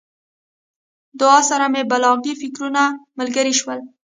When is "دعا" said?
1.19-1.39